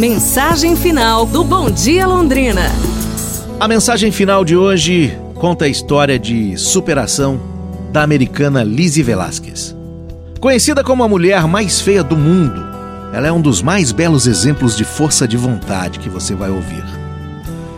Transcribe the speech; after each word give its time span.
Mensagem 0.00 0.74
final 0.76 1.26
do 1.26 1.44
Bom 1.44 1.70
Dia 1.70 2.06
Londrina. 2.06 2.72
A 3.60 3.68
mensagem 3.68 4.10
final 4.10 4.46
de 4.46 4.56
hoje 4.56 5.14
conta 5.34 5.66
a 5.66 5.68
história 5.68 6.18
de 6.18 6.56
superação 6.56 7.38
da 7.92 8.02
americana 8.02 8.64
Lizzie 8.64 9.02
Velasquez. 9.02 9.76
Conhecida 10.40 10.82
como 10.82 11.04
a 11.04 11.08
mulher 11.08 11.46
mais 11.46 11.82
feia 11.82 12.02
do 12.02 12.16
mundo, 12.16 12.66
ela 13.12 13.26
é 13.26 13.32
um 13.32 13.42
dos 13.42 13.60
mais 13.60 13.92
belos 13.92 14.26
exemplos 14.26 14.74
de 14.74 14.84
força 14.84 15.28
de 15.28 15.36
vontade 15.36 15.98
que 15.98 16.08
você 16.08 16.34
vai 16.34 16.48
ouvir. 16.48 16.82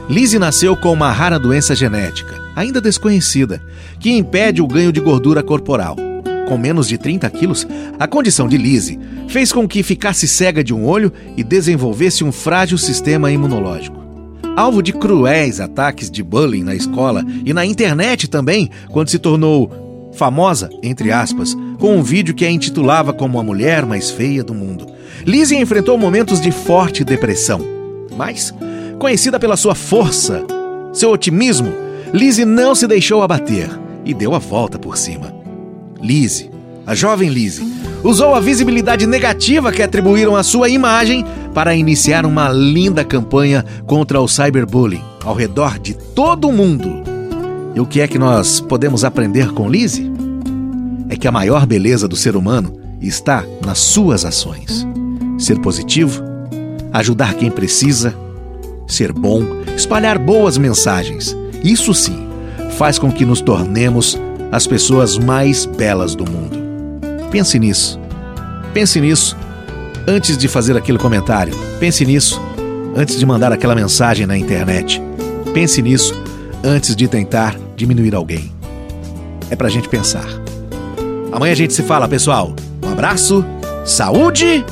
Lizzie 0.09 0.39
nasceu 0.39 0.77
com 0.77 0.93
uma 0.93 1.11
rara 1.11 1.41
doença 1.41 1.75
genética, 1.75 2.41
ainda 2.55 2.81
desconhecida, 2.81 3.61
que 3.99 4.17
impede 4.17 4.63
o 4.63 4.69
ganho 4.69 4.93
de 4.93 5.01
gordura 5.01 5.43
corporal. 5.43 5.97
Com 6.49 6.59
menos 6.59 6.89
de 6.89 6.99
30 6.99 7.29
quilos, 7.31 7.67
a 7.99 8.07
condição 8.07 8.49
de 8.49 8.57
Lizzie 8.57 8.99
fez 9.29 9.53
com 9.53 9.67
que 9.67 9.83
ficasse 9.83 10.29
cega 10.29 10.63
de 10.63 10.75
um 10.75 10.87
olho 10.87 11.13
e 11.37 11.43
desenvolvesse 11.43 12.25
um 12.25 12.33
frágil 12.33 12.77
sistema 12.77 13.31
imunológico. 13.31 14.03
Alvo 14.55 14.83
de 14.83 14.93
cruéis 14.93 15.61
ataques 15.61 16.11
de 16.11 16.23
bullying 16.23 16.63
na 16.63 16.75
escola 16.75 17.25
e 17.45 17.55
na 17.55 17.65
internet 17.65 18.29
também, 18.29 18.69
quando 18.91 19.09
se 19.09 19.19
tornou 19.19 20.11
famosa, 20.13 20.69
entre 20.83 21.11
aspas, 21.11 21.57
com 21.79 21.97
um 21.97 22.03
vídeo 22.03 22.35
que 22.35 22.45
a 22.45 22.51
intitulava 22.51 23.13
como 23.13 23.39
a 23.39 23.43
mulher 23.43 23.87
mais 23.87 24.11
feia 24.11 24.45
do 24.45 24.55
mundo. 24.55 24.87
Lizzie 25.25 25.59
enfrentou 25.59 25.97
momentos 25.97 26.41
de 26.41 26.51
forte 26.51 27.03
depressão, 27.03 27.61
mas, 28.17 28.53
conhecida 28.99 29.41
pela 29.41 29.57
sua 29.57 29.75
força, 29.75 30.45
seu 30.93 31.11
otimismo, 31.11 31.73
Lizzie 32.13 32.45
não 32.45 32.75
se 32.75 32.87
deixou 32.87 33.23
abater 33.23 33.71
e 34.05 34.13
deu 34.13 34.35
a 34.35 34.39
volta 34.39 34.79
por 34.79 34.99
cima. 34.99 35.42
Lizzie, 36.03 36.51
a 36.85 36.95
jovem 36.95 37.29
Lizzie, 37.29 37.65
usou 38.03 38.35
a 38.35 38.41
visibilidade 38.41 39.07
negativa 39.07 39.71
que 39.71 39.83
atribuíram 39.83 40.35
à 40.35 40.43
sua 40.43 40.69
imagem 40.69 41.25
para 41.55 41.77
iniciar 41.77 42.27
uma 42.27 42.49
linda 42.49 43.05
campanha 43.05 43.65
contra 43.87 44.21
o 44.21 44.27
cyberbullying 44.27 45.03
ao 45.25 45.35
redor 45.35 45.79
de 45.79 45.95
todo 45.95 46.49
o 46.49 46.53
mundo. 46.53 47.03
E 47.75 47.81
o 47.81 47.87
que 47.87 48.01
é 48.01 48.09
que 48.09 48.19
nós 48.19 48.61
podemos 48.61 49.05
aprender 49.05 49.53
com 49.53 49.71
Lizzie? 49.71 50.11
É 51.09 51.17
que 51.17 51.29
a 51.29 51.33
maior 51.33 51.65
beleza 51.67 52.09
do 52.09 52.17
ser 52.17 52.37
humano 52.37 52.81
está 53.01 53.45
nas 53.65 53.79
suas 53.79 54.25
ações. 54.25 54.87
Ser 55.39 55.59
positivo, 55.61 56.23
ajudar 56.93 57.35
quem 57.35 57.51
precisa, 57.51 58.15
ser 58.87 59.13
bom, 59.13 59.43
espalhar 59.77 60.19
boas 60.19 60.59
mensagens. 60.59 61.37
Isso 61.63 61.95
sim 61.95 62.27
faz 62.77 62.99
com 62.99 63.13
que 63.13 63.25
nos 63.25 63.41
tornemos 63.41 64.19
as 64.53 64.67
pessoas 64.67 65.17
mais 65.17 65.65
belas 65.65 66.15
do 66.15 66.31
mundo. 66.31 66.59
Pense 67.31 67.59
nisso. 67.59 67.99
Pense 68.75 69.01
nisso 69.01 69.35
antes 70.07 70.37
de 70.37 70.47
fazer 70.47 70.77
aquele 70.77 70.99
comentário. 70.99 71.55
Pense 71.81 72.05
nisso 72.05 72.41
antes 72.95 73.19
de 73.19 73.25
mandar 73.25 73.51
aquela 73.51 73.75
mensagem 73.75 74.27
na 74.27 74.37
internet. 74.37 75.03
Pense 75.55 75.81
nisso 75.81 76.15
antes 76.63 76.95
de 76.95 77.09
tentar 77.09 77.57
diminuir 77.75 78.15
alguém. 78.15 78.53
É 79.51 79.57
pra 79.57 79.71
gente 79.71 79.89
pensar. 79.89 80.27
Amanhã 81.33 81.53
a 81.53 81.57
gente 81.57 81.73
se 81.73 81.83
fala, 81.83 82.07
pessoal. 82.07 82.55
Um 82.85 82.93
abraço, 82.93 83.43
saúde 83.87 84.65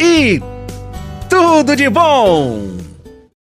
e 0.00 0.42
tudo 1.28 1.76
de 1.76 1.88
bom! 1.88 2.81